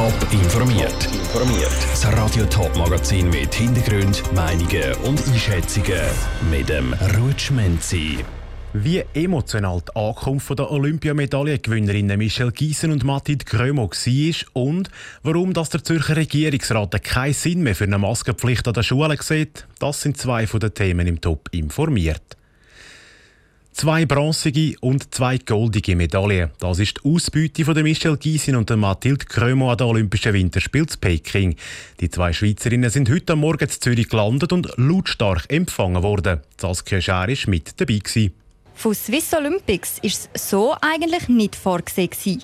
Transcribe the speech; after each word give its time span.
Top 0.00 0.32
informiert. 0.32 1.08
Informiert. 1.12 1.70
Das 1.90 2.06
Radio 2.16 2.46
Top 2.46 2.74
Magazin 2.74 3.28
mit 3.28 3.54
Hintergrund, 3.54 4.22
Meinungen 4.32 4.94
und 5.04 5.22
Einschätzungen 5.28 6.00
mit 6.50 6.70
dem 6.70 6.94
Rutschmenzi. 7.18 8.24
Wie 8.72 9.04
emotional 9.12 9.82
die 9.82 9.94
Ankunft 10.00 10.58
der 10.58 10.70
Olympiamedaillengewinnerinnen 10.70 12.16
Michelle 12.16 12.50
Giesen 12.50 12.92
und 12.92 13.04
Mathilde 13.04 13.44
Grömo 13.44 13.90
war 13.90 14.62
und 14.62 14.88
warum 15.22 15.52
das 15.52 15.68
der 15.68 15.84
Zürcher 15.84 16.16
Regierungsrat 16.16 17.04
keinen 17.04 17.34
Sinn 17.34 17.62
mehr 17.62 17.74
für 17.74 17.84
eine 17.84 17.98
Maskenpflicht 17.98 18.66
an 18.68 18.72
den 18.72 18.82
Schulen 18.82 19.18
sieht, 19.20 19.66
das 19.80 20.00
sind 20.00 20.16
zwei 20.16 20.46
von 20.46 20.60
den 20.60 20.72
Themen 20.72 21.06
im 21.08 21.20
Top 21.20 21.50
informiert. 21.52 22.39
Zwei 23.72 24.04
bronzige 24.04 24.74
und 24.80 25.14
zwei 25.14 25.38
goldige 25.38 25.96
Medaillen. 25.96 26.50
Das 26.58 26.80
ist 26.80 26.98
die 26.98 27.08
Ausbeute 27.08 27.64
von 27.64 27.80
Michelle 27.82 28.16
Gysin 28.18 28.56
und 28.56 28.68
Mathilde 28.76 29.24
Krömo 29.24 29.70
an 29.70 29.78
den 29.78 29.86
Olympischen 29.86 30.32
Winterspielen 30.32 30.88
in 30.88 31.00
Peking. 31.00 31.56
Die 32.00 32.10
zwei 32.10 32.32
Schweizerinnen 32.32 32.90
sind 32.90 33.08
heute 33.08 33.36
Morgen 33.36 33.64
in 33.64 33.70
Zürich 33.70 34.08
gelandet 34.08 34.52
und 34.52 34.70
lautstark 34.76 35.50
empfangen 35.50 36.02
worden. 36.02 36.40
Saskia 36.60 37.00
Schär 37.00 37.28
war 37.28 37.50
mit 37.50 37.80
dabei. 37.80 37.98
Gewesen. 37.98 38.34
Von 38.74 38.94
Swiss 38.94 39.32
Olympics 39.34 39.98
ist 40.02 40.28
es 40.32 40.48
so 40.48 40.74
eigentlich 40.80 41.28
nicht 41.28 41.54
vorgesehen. 41.54 42.42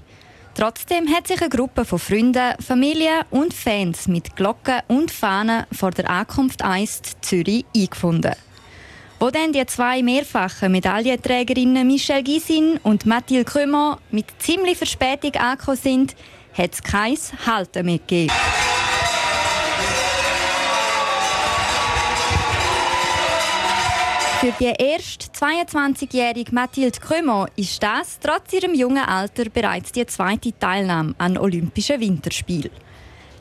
Trotzdem 0.55 1.09
hat 1.09 1.27
sich 1.27 1.41
eine 1.41 1.51
Gruppe 1.51 1.85
von 1.85 1.99
Freunden, 1.99 2.55
Familien 2.61 3.25
und 3.31 3.53
Fans 3.53 4.09
mit 4.09 4.37
Glocken 4.37 4.81
und 4.89 5.11
Fahnen 5.11 5.65
vor 5.73 5.91
der 5.91 6.09
Ankunft 6.09 6.63
1 6.63 7.03
Zürich 7.21 7.67
eingefunden. 7.77 8.33
Wo 9.19 9.31
dann 9.31 9.53
die 9.53 9.65
zwei 9.65 10.03
mehrfachen 10.03 10.73
Medaillenträgerinnen 10.73 11.87
Michelle 11.87 12.23
Gysin 12.23 12.79
und 12.83 13.07
Mathilde 13.07 13.47
Krümmer 13.47 13.99
mit 14.11 14.27
ziemlich 14.39 14.77
Verspätung 14.77 15.35
angekommen 15.37 15.79
sind, 15.79 16.17
hat 16.53 16.75
es 16.75 16.83
kein 16.83 17.17
Halten 17.47 17.87
mehr 17.87 17.99
gegeben. 17.99 18.33
Für 24.41 24.53
die 24.61 24.75
erst 24.79 25.31
22-jährige 25.35 26.55
Mathilde 26.55 27.01
Krümmer 27.01 27.47
ist 27.57 27.83
das 27.83 28.19
trotz 28.21 28.53
ihrem 28.53 28.75
jungen 28.75 29.03
Alter 29.03 29.47
bereits 29.49 29.93
die 29.93 30.05
zweite 30.05 30.53
Teilnahme 30.59 31.15
an 31.17 31.39
Olympischen 31.39 32.01
Winterspielen. 32.01 32.71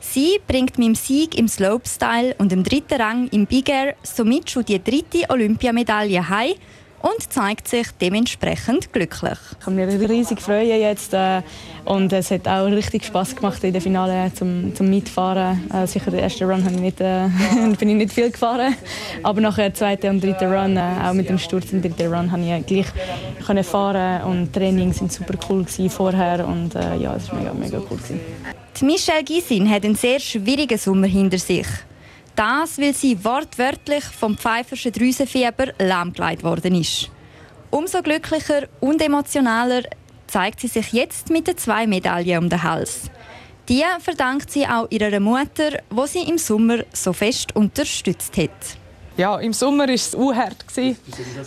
Sie 0.00 0.38
bringt 0.46 0.78
mit 0.78 0.86
dem 0.86 0.94
Sieg 0.94 1.38
im 1.38 1.48
Slopestyle 1.48 2.34
und 2.38 2.52
im 2.52 2.62
dritten 2.62 3.00
Rang 3.00 3.28
im 3.28 3.46
Big 3.46 3.68
Air 3.68 3.94
somit 4.02 4.50
schon 4.50 4.64
die 4.64 4.82
dritte 4.82 5.28
Olympiamedaille 5.28 6.28
heim 6.28 6.54
und 7.02 7.32
zeigt 7.32 7.68
sich 7.68 7.86
dementsprechend 8.00 8.92
glücklich. 8.92 9.38
Ich 9.52 9.64
kann 9.64 9.76
mich 9.76 10.08
riesig 10.08 10.40
freuen 10.40 10.80
jetzt 10.80 11.14
äh, 11.14 11.42
und 11.84 12.12
es 12.12 12.30
hat 12.30 12.48
auch 12.48 12.66
richtig 12.66 13.04
Spaß 13.04 13.36
gemacht 13.36 13.62
in 13.64 13.72
der 13.72 13.82
Finale 13.82 14.32
zum, 14.34 14.74
zum 14.74 14.88
Mitfahren. 14.88 15.70
Äh, 15.72 15.86
sicher 15.86 16.10
der 16.10 16.22
erste 16.22 16.46
Run 16.46 16.64
ich 16.66 16.80
nicht, 16.80 17.00
äh, 17.00 17.28
bin 17.78 17.88
ich 17.90 17.96
nicht 17.96 18.12
viel 18.12 18.30
gefahren, 18.30 18.74
aber 19.22 19.40
nachher 19.40 19.72
zweite 19.74 20.10
und 20.10 20.22
dritte 20.22 20.46
Run, 20.46 20.76
äh, 20.76 20.80
auch 21.04 21.12
mit 21.12 21.28
dem 21.28 21.38
Sturz 21.38 21.72
im 21.72 21.82
dritten 21.82 22.12
Run, 22.12 22.32
habe 22.32 22.42
ich 22.42 22.66
gleich 22.66 22.86
können 23.46 23.64
fahren 23.64 24.22
und 24.24 24.52
Training 24.52 24.92
sind 24.92 25.12
super 25.12 25.34
cool 25.48 25.64
vorher 25.88 26.46
und 26.46 26.74
äh, 26.74 26.96
ja, 26.96 27.14
es 27.14 27.30
war 27.30 27.38
mega 27.38 27.54
mega 27.54 27.78
cool 27.78 27.98
gewesen. 27.98 28.20
Michelle 28.82 29.24
Gysin 29.24 29.70
hat 29.70 29.84
einen 29.84 29.94
sehr 29.94 30.20
schwierigen 30.20 30.78
Sommer 30.78 31.06
hinter 31.06 31.38
sich. 31.38 31.66
Das, 32.34 32.78
weil 32.78 32.94
sie 32.94 33.24
wortwörtlich 33.24 34.04
vom 34.04 34.36
pfeiferschen 34.36 34.92
Drüsenfieber 34.92 35.72
lahmgelegt 35.78 36.44
worden 36.44 36.74
ist. 36.74 37.10
Umso 37.70 38.02
glücklicher 38.02 38.68
und 38.80 39.00
emotionaler 39.00 39.82
zeigt 40.26 40.60
sie 40.60 40.68
sich 40.68 40.92
jetzt 40.92 41.30
mit 41.30 41.46
den 41.46 41.56
zwei 41.56 41.86
Medaillen 41.86 42.44
um 42.44 42.48
den 42.48 42.62
Hals. 42.62 43.10
Die 43.68 43.82
verdankt 44.00 44.50
sie 44.50 44.66
auch 44.66 44.86
ihrer 44.90 45.18
Mutter, 45.18 45.80
wo 45.90 46.06
sie 46.06 46.20
im 46.28 46.38
Sommer 46.38 46.84
so 46.92 47.12
fest 47.12 47.56
unterstützt 47.56 48.36
hat. 48.36 48.76
Ja, 49.16 49.38
im 49.38 49.54
Sommer 49.54 49.88
war 49.88 49.94
es 49.94 50.14
unhart 50.14 50.66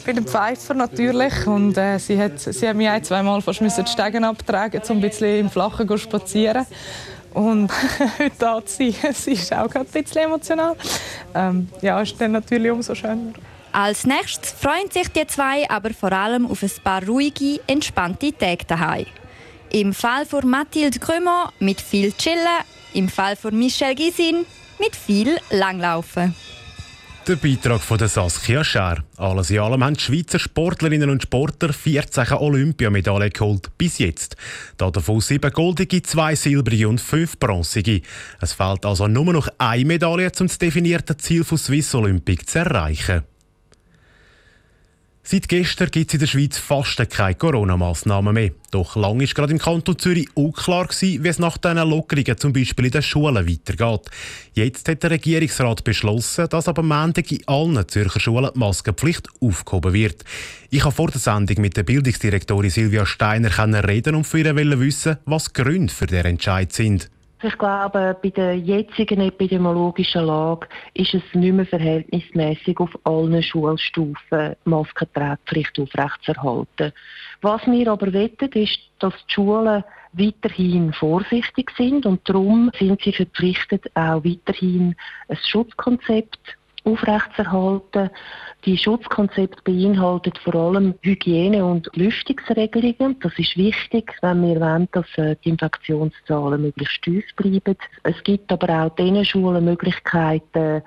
bei 0.05 0.13
dem 0.13 0.25
Pfeifer 0.25 0.73
natürlich 0.73 1.45
und 1.45 1.77
äh, 1.77 1.99
sie 1.99 2.19
hat 2.19 2.39
sie 2.39 2.67
hat 2.67 2.75
mich 2.75 2.89
ein, 2.89 3.03
zwei 3.03 3.21
Mal 3.21 3.41
fast 3.41 3.61
die 3.61 3.91
Stegen 3.91 4.23
abtragen, 4.23 4.81
um 4.89 4.97
ein 4.97 5.01
bisschen 5.01 5.39
im 5.39 5.49
Flachen 5.51 5.87
zu 5.87 5.97
spazieren. 5.97 6.65
Und 7.33 7.71
heute 8.19 8.49
hat 8.49 8.69
sie, 8.69 8.95
sie 9.13 9.33
ist 9.33 9.53
auch 9.53 9.73
ein 9.73 9.85
bisschen 9.85 10.23
emotional. 10.23 10.75
Ähm, 11.33 11.69
ja, 11.81 12.01
ist 12.01 12.19
dann 12.19 12.31
natürlich 12.31 12.71
umso 12.71 12.95
schöner. 12.95 13.33
Als 13.71 14.05
nächstes 14.05 14.51
freuen 14.51 14.89
sich 14.89 15.09
die 15.09 15.27
zwei 15.27 15.69
aber 15.69 15.93
vor 15.93 16.11
allem 16.11 16.49
auf 16.49 16.63
ein 16.63 16.71
paar 16.83 17.03
ruhige, 17.05 17.59
entspannte 17.67 18.33
Tage 18.35 18.65
daheim. 18.65 19.05
Im 19.71 19.93
Fall 19.93 20.25
von 20.25 20.49
Mathilde 20.49 20.97
Krümmer 20.97 21.53
mit 21.59 21.79
viel 21.79 22.11
Chillen, 22.13 22.63
im 22.93 23.07
Fall 23.07 23.35
von 23.35 23.57
Michelle 23.57 23.93
Gisin 23.93 24.45
mit 24.79 24.95
viel 24.95 25.37
Langlaufen. 25.51 26.33
Der 27.29 27.35
Beitrag 27.35 27.81
von 27.81 27.99
Saskia 27.99 28.63
Schär. 28.63 29.03
Alles 29.17 29.51
in 29.51 29.59
allem 29.59 29.83
haben 29.83 29.93
die 29.93 29.99
Schweizer 29.99 30.39
Sportlerinnen 30.39 31.11
und 31.11 31.21
Sportler 31.21 31.71
14 31.71 32.31
Olympiamedaillen 32.31 33.29
geholt. 33.29 33.69
Bis 33.77 33.99
jetzt. 33.99 34.35
Davon 34.77 35.21
sieben 35.21 35.51
goldige, 35.51 36.01
zwei 36.01 36.33
silbrige 36.33 36.89
und 36.89 36.99
fünf 36.99 37.37
bronzige. 37.37 38.01
Es 38.41 38.53
fehlt 38.53 38.83
also 38.83 39.07
nur 39.07 39.31
noch 39.31 39.47
eine 39.59 39.85
Medaille, 39.85 40.31
um 40.39 40.47
das 40.47 40.57
definierte 40.57 41.17
Ziel 41.17 41.43
von 41.43 41.59
Swiss 41.59 41.93
Olympic 41.93 42.47
zu 42.47 42.57
erreichen. 42.57 43.21
Seit 45.21 45.47
gestern 45.47 45.91
gibt 45.91 46.09
es 46.09 46.13
in 46.15 46.19
der 46.21 46.27
Schweiz 46.27 46.57
fast 46.57 46.97
keine 47.09 47.35
Corona-Massnahmen 47.35 48.33
mehr. 48.33 48.51
Doch 48.71 48.95
lange 48.95 49.27
war 49.27 49.33
gerade 49.33 49.51
im 49.51 49.59
Kanton 49.59 49.99
Zürich 49.99 50.27
unklar, 50.33 50.87
wie 51.01 51.27
es 51.27 51.39
nach 51.39 51.57
diesen 51.57 51.77
Lockerungen 51.77 52.37
zum 52.37 52.53
Beispiel 52.53 52.85
in 52.85 52.91
den 52.91 53.01
Schulen 53.03 53.47
weitergeht. 53.47 54.09
Jetzt 54.53 54.87
hat 54.87 55.03
der 55.03 55.11
Regierungsrat 55.11 55.83
beschlossen, 55.83 56.47
dass 56.49 56.67
ab 56.67 56.81
Montag 56.81 57.31
in 57.31 57.47
allen 57.47 57.87
Zürcher 57.87 58.19
Schulen 58.19 58.49
die 58.55 58.59
Maskenpflicht 58.59 59.27
aufgehoben 59.39 59.93
wird. 59.93 60.23
Ich 60.71 60.83
habe 60.83 60.95
vor 60.95 61.11
der 61.11 61.19
Sendung 61.19 61.61
mit 61.61 61.77
der 61.77 61.83
Bildungsdirektorin 61.83 62.69
Silvia 62.71 63.05
Steiner 63.05 63.87
reden 63.87 64.15
und 64.15 64.25
für 64.25 64.39
ihr 64.39 64.55
wissen, 64.79 65.17
was 65.25 65.45
die 65.45 65.61
Gründe 65.61 65.93
für 65.93 66.07
diesen 66.07 66.25
Entscheid 66.25 66.73
sind. 66.73 67.09
Ich 67.41 67.57
glaube, 67.57 68.17
bei 68.21 68.29
der 68.31 68.57
jetzigen 68.57 69.21
epidemiologischen 69.21 70.25
Lage 70.25 70.67
ist 70.93 71.13
es 71.13 71.23
nicht 71.33 71.53
mehr 71.53 71.65
verhältnismäßig, 71.65 72.77
auf 72.81 72.99
allen 73.05 73.41
Schulstufen 73.41 74.55
die 74.65 74.69
Maskentragpflicht 74.69 75.79
aufrechtzuerhalten. 75.79 76.91
Was 77.41 77.65
wir 77.65 77.91
aber 77.93 78.11
wettet, 78.11 78.57
ist, 78.57 78.79
dass 78.99 79.13
die 79.13 79.33
Schulen 79.35 79.85
weiterhin 80.11 80.91
vorsichtig 80.91 81.71
sind 81.77 82.05
und 82.05 82.27
darum 82.27 82.71
sind 82.77 83.01
sie 83.03 83.13
verpflichtet, 83.13 83.85
auch 83.95 84.25
weiterhin 84.25 84.95
ein 85.29 85.37
Schutzkonzept 85.37 86.57
aufrechtzuerhalten. 86.83 88.09
Die 88.65 88.77
Schutzkonzept 88.77 89.63
beinhaltet 89.63 90.37
vor 90.39 90.55
allem 90.55 90.95
Hygiene- 91.01 91.63
und 91.63 91.89
Lüftungsregelungen. 91.95 93.17
Das 93.21 93.31
ist 93.37 93.55
wichtig, 93.55 94.13
wenn 94.21 94.41
wir 94.41 94.59
wollen, 94.59 94.89
dass 94.91 95.05
äh, 95.17 95.35
die 95.43 95.49
Infektionszahlen 95.49 96.61
möglichst 96.61 97.01
tief 97.01 97.23
bleiben. 97.35 97.77
Es 98.03 98.21
gibt 98.23 98.51
aber 98.51 98.83
auch 98.83 98.95
diesen 98.95 99.23
Schulen 99.23 99.63
Möglichkeiten, 99.63 100.81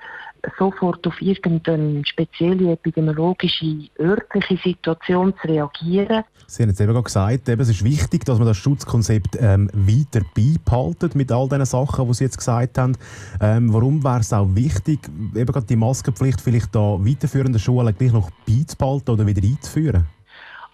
sofort 0.57 1.05
auf 1.07 1.21
irgendeine 1.21 2.05
spezielle 2.05 2.73
epidemiologische, 2.73 3.89
örtliche 3.99 4.57
Situation 4.57 5.33
zu 5.41 5.47
reagieren. 5.47 6.23
Sie 6.47 6.63
haben 6.63 6.69
jetzt 6.69 6.81
eben 6.81 7.03
gesagt, 7.03 7.49
eben, 7.49 7.61
es 7.61 7.69
ist 7.69 7.83
wichtig, 7.83 8.25
dass 8.25 8.37
man 8.37 8.47
das 8.47 8.57
Schutzkonzept 8.57 9.37
ähm, 9.39 9.69
weiter 9.73 10.25
beibehaltet 10.35 11.15
mit 11.15 11.31
all 11.31 11.47
diesen 11.47 11.65
Sachen, 11.65 12.07
die 12.07 12.13
Sie 12.13 12.25
jetzt 12.25 12.37
gesagt 12.37 12.77
haben. 12.77 12.97
Ähm, 13.41 13.73
warum 13.73 14.03
wäre 14.03 14.19
es 14.19 14.33
auch 14.33 14.47
wichtig, 14.53 14.99
eben 15.33 15.51
gerade 15.51 15.65
die 15.65 15.75
Maskenpflicht 15.75 16.41
vielleicht 16.41 16.75
da 16.75 16.97
weiterführenden 16.99 17.59
Schulen 17.59 17.95
gleich 17.97 18.11
noch 18.11 18.29
beizubehalten 18.45 19.11
oder 19.11 19.25
wieder 19.25 19.41
einzuführen? 19.41 20.05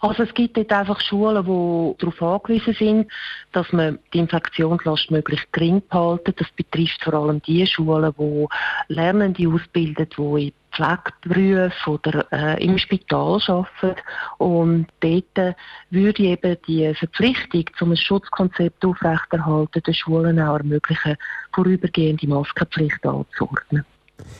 Also 0.01 0.23
es 0.23 0.33
gibt 0.33 0.55
dort 0.55 0.71
einfach 0.71 1.01
Schulen, 1.01 1.43
die 1.43 1.97
darauf 1.97 2.21
angewiesen 2.21 2.73
sind, 2.73 3.11
dass 3.51 3.71
man 3.73 3.99
die 4.13 4.19
Infektionslast 4.19 5.11
möglichst 5.11 5.51
gering 5.51 5.81
behalten. 5.89 6.33
Das 6.37 6.47
betrifft 6.55 7.03
vor 7.03 7.15
allem 7.15 7.41
die 7.41 7.65
Schulen, 7.67 8.13
die 8.17 8.47
Lernende 8.87 9.47
ausbilden, 9.47 10.07
die 10.17 10.47
in 10.47 10.53
Pflegeberufen 10.71 11.93
oder 11.93 12.27
äh, 12.31 12.63
im 12.63 12.77
Spital 12.77 13.39
arbeiten. 13.47 14.01
Und 14.37 14.87
dort 15.01 15.55
würde 15.89 16.23
eben 16.23 16.57
die 16.67 16.93
Verpflichtung, 16.93 17.65
um 17.81 17.91
ein 17.91 17.97
Schutzkonzept 17.97 18.85
aufrechterhalten, 18.85 19.83
den 19.83 19.93
Schulen 19.93 20.39
auch 20.39 20.57
ermöglichen, 20.57 21.17
vorübergehende 21.51 22.27
Maskenpflicht 22.27 23.05
anzuordnen. 23.05 23.85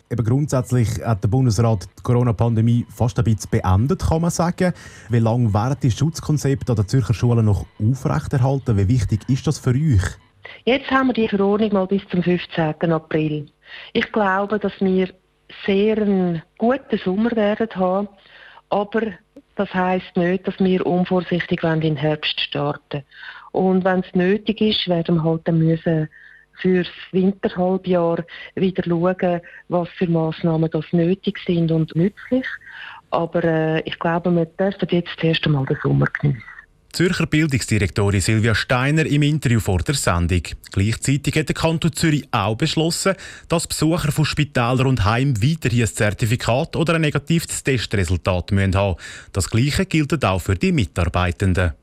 Eben 0.10 0.24
grundsätzlich 0.24 0.90
hat 1.04 1.24
der 1.24 1.30
Bundesrat 1.30 1.88
die 1.98 2.04
Corona-Pandemie 2.04 2.86
fast 2.90 3.18
ein 3.20 3.26
bisschen 3.26 3.50
beendet, 3.52 4.08
kann 4.08 4.22
man 4.22 4.32
sagen. 4.32 4.74
Wie 5.10 5.20
lange 5.20 5.54
werden 5.54 5.78
die 5.82 5.92
Schutzkonzepte 5.92 6.72
an 6.72 6.78
der 6.78 6.88
Zürcher 6.88 7.14
Schulen 7.14 7.46
noch 7.46 7.66
aufrechterhalten? 7.80 8.78
Wie 8.78 8.88
wichtig 8.88 9.22
ist 9.28 9.48
das 9.48 9.60
für 9.60 9.72
euch? 9.72 10.18
Jetzt 10.66 10.90
haben 10.90 11.08
wir 11.08 11.14
die 11.14 11.28
Verordnung 11.28 11.74
mal 11.74 11.88
bis 11.88 12.02
zum 12.10 12.24
15. 12.24 12.92
April. 12.92 13.48
Ich 13.94 14.12
glaube, 14.12 14.60
dass 14.60 14.74
wir 14.80 15.10
sehr 15.66 15.98
einen 15.98 16.42
guten 16.58 16.98
Sommer 17.04 17.32
werden 17.36 17.70
haben, 17.76 18.08
aber 18.70 19.02
das 19.56 19.74
heißt 19.74 20.16
nicht, 20.16 20.48
dass 20.48 20.60
wir 20.60 20.86
unvorsichtig 20.86 21.64
in 21.64 21.82
den 21.82 21.98
Herbst 21.98 22.40
starten. 22.40 23.04
Und 23.52 23.84
wenn 23.84 24.00
es 24.00 24.16
nötig 24.16 24.62
ist, 24.62 24.88
werden 24.88 25.16
wir 25.16 25.24
halt 25.24 25.48
dann 25.48 25.60
müssen 25.60 26.08
für 26.62 26.84
das 26.84 26.94
Winterhalbjahr 27.12 28.24
wieder 28.56 28.84
schauen, 28.84 29.42
was 29.68 29.90
für 29.98 30.08
Massnahmen 30.08 30.70
das 30.72 30.86
nötig 30.92 31.40
sind 31.46 31.72
und 31.72 31.96
nützlich. 31.96 32.46
Aber 33.12 33.44
äh, 33.44 33.82
ich 33.82 33.98
glaube, 34.00 34.32
wir 34.32 34.46
dürfen 34.46 34.88
jetzt 34.92 35.12
das 35.18 35.24
erste 35.24 35.50
Mal 35.50 35.66
den 35.66 35.78
Sommer 35.82 36.08
genießen. 36.20 36.44
Zürcher 36.92 37.28
Bildungsdirektorin 37.28 38.20
Silvia 38.20 38.56
Steiner 38.56 39.06
im 39.06 39.22
Interview 39.22 39.60
vor 39.60 39.80
der 39.80 39.94
Sendung. 39.94 40.42
Gleichzeitig 40.72 41.36
hat 41.36 41.48
der 41.48 41.56
Kanton 41.56 41.94
Zürich 41.94 42.28
auch 42.32 42.56
beschlossen, 42.56 43.14
dass 43.48 43.68
Besucher 43.68 44.12
von 44.12 44.26
Spitälern 44.26 44.88
und 44.88 45.06
Heimen 45.06 45.42
weiterhin 45.42 45.84
ein 45.84 45.88
Zertifikat 45.88 46.76
oder 46.76 46.96
ein 46.96 47.02
negatives 47.02 47.64
Testresultat 47.64 48.52
haben 48.52 48.56
müssen 48.56 48.96
Das 49.34 49.50
Gleiche 49.50 49.86
gilt 49.86 50.26
auch 50.26 50.40
für 50.42 50.56
die 50.56 50.72
Mitarbeitenden. 50.72 51.74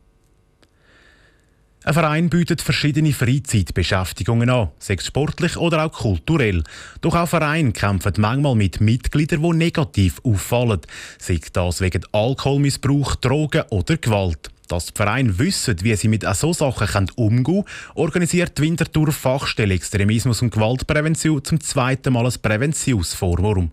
Ein 1.87 1.95
Verein 1.95 2.29
bietet 2.29 2.63
verschiedene 2.63 3.13
Freizeitbeschäftigungen 3.13 4.51
an, 4.51 4.71
sei 4.81 4.97
sportlich 5.01 5.57
oder 5.57 5.87
auch 5.87 5.93
kulturell. 5.93 6.65
Doch 7.01 7.15
auch 7.15 7.29
Vereine 7.29 7.71
kämpfen 7.71 8.13
manchmal 8.19 8.57
mit 8.57 8.81
Mitgliedern, 8.81 9.41
die 9.41 9.57
negativ 9.57 10.21
auffallen, 10.25 10.81
sei 11.21 11.39
das 11.53 11.81
wegen 11.81 12.03
Alkoholmissbrauch, 12.11 13.15
Drogen 13.15 13.63
oder 13.71 13.99
Gewalt. 13.99 14.51
Dass 14.67 14.87
die 14.87 14.95
Vereine 14.97 15.39
wissen, 15.39 15.77
wie 15.83 15.95
sie 15.95 16.09
mit 16.09 16.25
so 16.35 16.53
Sachen 16.53 17.09
umgehen 17.15 17.45
können, 17.45 17.65
organisiert 17.95 18.59
die 18.59 18.63
Winterthur 18.63 19.13
Fachstelle 19.13 19.75
Extremismus 19.75 20.43
und 20.43 20.51
Gewaltprävention 20.51 21.45
zum 21.45 21.61
zweiten 21.61 22.15
Mal 22.15 22.27
ein 22.27 22.35
Präventionsforum. 22.43 23.71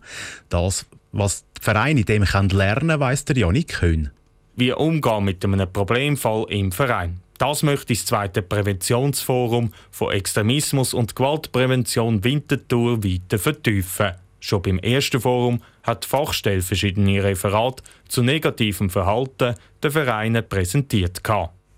Das, 0.50 0.86
was 1.14 1.46
die 1.58 1.64
Vereine 1.64 2.02
in 2.02 2.06
dem 2.06 2.22
lernen 2.22 2.90
können, 2.90 3.00
weiss 3.00 3.26
der 3.26 3.38
Janik 3.38 3.70
Köhn. 3.70 4.12
Wie 4.56 4.72
umgehen 4.72 5.24
mit 5.24 5.44
einem 5.44 5.74
Problemfall 5.74 6.46
im 6.50 6.72
Verein. 6.72 7.23
Das 7.44 7.62
möchte 7.62 7.88
das 7.94 8.06
zweite 8.06 8.42
Präventionsforum 8.42 9.74
von 9.92 10.14
Extremismus 10.14 10.94
und 10.94 11.14
Gewaltprävention 11.14 12.24
Winterthur 12.24 13.04
weiter 13.04 13.38
vertiefen. 13.38 14.14
Schon 14.40 14.62
beim 14.62 14.80
ersten 14.80 15.20
Forum 15.20 15.62
hat 15.84 16.06
die 16.06 16.08
Fachstelle 16.08 16.62
verschiedene 16.62 17.22
Referate 17.22 17.84
zu 18.08 18.24
negativem 18.24 18.90
Verhalten 18.90 19.56
der 19.84 19.92
Vereine 19.92 20.42
präsentiert. 20.42 21.22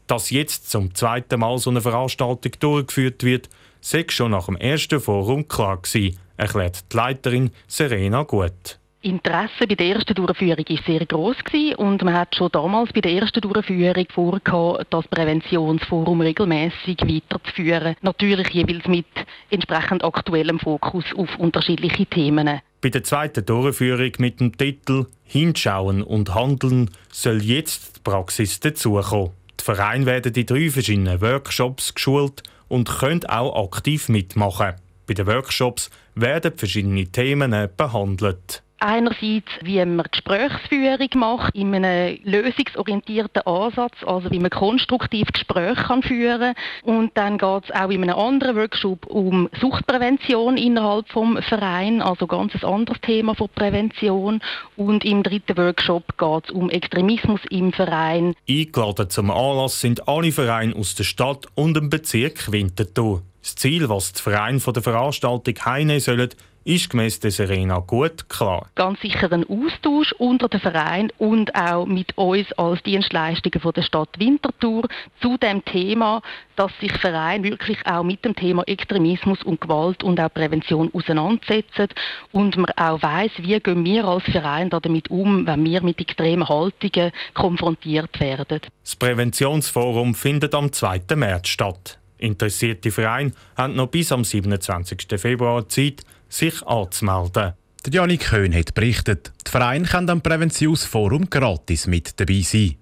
Dass 0.05 0.29
jetzt 0.29 0.69
zum 0.69 0.93
zweiten 0.93 1.39
Mal 1.39 1.57
so 1.57 1.71
eine 1.71 1.81
Veranstaltung 1.81 2.51
durchgeführt 2.59 3.23
wird, 3.23 3.49
sei 3.81 4.05
schon 4.07 4.33
nach 4.33 4.45
dem 4.45 4.57
ersten 4.57 4.99
Forum 4.99 5.47
klar 5.47 5.81
gewesen, 5.81 6.19
erklärt 6.37 6.93
die 6.93 6.95
Leiterin 6.95 7.49
Serena 7.67 8.21
Gut. 8.21 8.77
Interesse 9.05 9.67
bei 9.69 9.75
der 9.75 9.97
ersten 9.97 10.15
Durchführung 10.15 10.65
war 10.67 10.77
sehr 10.87 11.05
groß 11.05 11.35
und 11.77 12.03
man 12.03 12.15
hat 12.15 12.35
schon 12.35 12.49
damals 12.51 12.91
bei 12.91 13.01
der 13.01 13.11
ersten 13.11 13.39
Durchführung 13.39 14.07
vorgehabt, 14.09 14.87
das 14.89 15.07
Präventionsforum 15.09 16.21
regelmäßig 16.21 16.97
weiterzuführen. 17.01 17.95
Natürlich 18.01 18.49
jeweils 18.49 18.87
mit 18.87 19.05
entsprechend 19.51 20.03
aktuellem 20.03 20.57
Fokus 20.57 21.05
auf 21.15 21.29
unterschiedliche 21.37 22.07
Themen. 22.07 22.61
Bei 22.81 22.89
der 22.89 23.03
zweiten 23.03 23.45
Durchführung 23.45 24.11
mit 24.17 24.39
dem 24.39 24.57
Titel 24.57 25.05
Hinschauen 25.23 26.01
und 26.01 26.33
Handeln 26.33 26.89
soll 27.11 27.43
jetzt 27.43 27.97
die 27.97 27.99
Praxis 28.03 28.59
dazukommen. 28.59 29.33
Die 29.59 29.63
Vereine 29.63 30.07
werden 30.07 30.33
in 30.33 30.45
drei 30.47 30.71
verschiedenen 30.71 31.21
Workshops 31.21 31.93
geschult 31.93 32.41
und 32.69 32.89
können 32.89 33.23
auch 33.27 33.67
aktiv 33.67 34.09
mitmachen. 34.09 34.73
Bei 35.05 35.13
den 35.13 35.27
Workshops 35.27 35.91
werden 36.15 36.57
verschiedene 36.57 37.05
Themen 37.05 37.69
behandelt. 37.77 38.63
Einerseits, 38.79 39.47
wie 39.61 39.83
man 39.85 40.05
Gesprächsführung 40.11 41.09
macht, 41.15 41.55
in 41.55 41.73
einem 41.73 42.19
lösungsorientierten 42.23 43.43
Ansatz, 43.43 43.95
also 44.05 44.29
wie 44.31 44.39
man 44.39 44.49
konstruktiv 44.49 45.27
Gespräche 45.31 45.83
kann 45.83 46.03
führen 46.03 46.53
kann. 46.83 46.95
Und 46.95 47.11
dann 47.15 47.37
geht 47.37 47.63
es 47.63 47.71
auch 47.71 47.89
in 47.89 48.03
einem 48.03 48.15
anderen 48.15 48.55
Workshop 48.57 49.05
um 49.07 49.49
Suchtprävention 49.59 50.57
innerhalb 50.57 51.07
des 51.07 51.45
Vereins, 51.45 52.03
also 52.03 52.27
ganz 52.27 52.53
ein 52.53 52.63
anderes 52.63 52.99
Thema 53.01 53.33
von 53.33 53.49
Prävention. 53.49 54.41
Und 54.75 55.05
im 55.05 55.23
dritten 55.23 55.57
Workshop 55.57 56.17
geht 56.17 56.45
es 56.45 56.51
um 56.51 56.69
Extremismus 56.69 57.41
im 57.49 57.71
Verein. 57.71 58.35
Eingeladen 58.49 59.09
zum 59.09 59.31
Anlass 59.31 59.79
sind 59.79 60.07
alle 60.07 60.31
Vereine 60.31 60.75
aus 60.75 60.95
der 60.95 61.05
Stadt 61.05 61.47
und 61.55 61.75
dem 61.75 61.89
Bezirk 61.89 62.51
Winterthur. 62.51 63.21
Das 63.41 63.55
Ziel, 63.55 63.89
was 63.89 64.13
die 64.13 64.21
Vereine 64.21 64.59
von 64.59 64.73
der 64.73 64.83
Veranstaltung 64.83 65.53
heimnehmen 65.63 65.99
sollen, 65.99 66.29
ist 66.65 66.89
gemäss 66.89 67.19
der 67.19 67.29
Serena 67.29 67.77
gut 67.77 68.27
klar. 68.27 68.67
Ganz 68.73 68.99
sicher 68.99 69.31
ein 69.31 69.45
Austausch 69.47 70.13
unter 70.13 70.49
den 70.49 70.59
Vereinen 70.59 71.11
und 71.19 71.53
auch 71.53 71.85
mit 71.85 72.17
uns 72.17 72.51
als 72.53 72.81
Dienstleistungen 72.81 73.61
von 73.61 73.71
der 73.71 73.83
Stadt 73.83 74.09
Winterthur 74.17 74.87
zu 75.21 75.37
dem 75.37 75.63
Thema, 75.63 76.23
dass 76.55 76.71
sich 76.81 76.91
Vereine 76.93 77.43
wirklich 77.43 77.77
auch 77.85 78.03
mit 78.03 78.25
dem 78.25 78.35
Thema 78.35 78.63
Extremismus 78.63 79.43
und 79.43 79.61
Gewalt 79.61 80.03
und 80.03 80.19
auch 80.19 80.33
Prävention 80.33 80.89
auseinandersetzen 80.91 81.87
und 82.31 82.57
man 82.57 82.71
auch 82.75 83.01
weiß, 83.01 83.31
wie 83.37 83.59
gehen 83.59 83.85
wir 83.85 84.05
als 84.05 84.23
Verein 84.23 84.71
damit 84.71 85.11
um, 85.11 85.45
wenn 85.45 85.63
wir 85.63 85.83
mit 85.83 86.01
extremen 86.01 86.49
Haltungen 86.49 87.11
konfrontiert 87.35 88.19
werden. 88.19 88.61
Das 88.81 88.95
Präventionsforum 88.95 90.15
findet 90.15 90.55
am 90.55 90.71
2. 90.71 91.01
März 91.15 91.47
statt. 91.47 91.99
Interessierte 92.17 92.89
Vereine 92.89 93.33
haben 93.55 93.75
noch 93.75 93.87
bis 93.87 94.11
am 94.11 94.23
27. 94.23 95.19
Februar 95.19 95.67
Zeit, 95.69 96.01
sich 96.29 96.61
anzumelden. 96.65 97.53
Der 97.85 97.93
Janik 97.93 98.21
Köhn 98.21 98.53
hat 98.53 98.73
berichtet, 98.73 99.31
die 99.45 99.51
Vereine 99.51 99.85
können 99.85 100.09
am 100.09 100.21
Präventionsforum 100.21 101.29
gratis 101.29 101.85
mit 101.87 102.19
dabei 102.19 102.41
sein. 102.41 102.75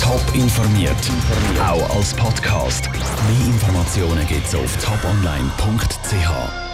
Top 0.00 0.22
informiert, 0.34 0.96
auch 1.60 1.96
als 1.96 2.14
Podcast. 2.14 2.90
Mehr 2.90 3.46
Informationen 3.46 4.26
gibt 4.26 4.46
es 4.46 4.54
auf 4.54 4.76
toponline.ch. 4.84 6.67